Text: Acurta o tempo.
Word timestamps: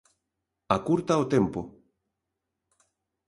Acurta 0.77 1.21
o 1.23 1.29
tempo. 1.33 1.61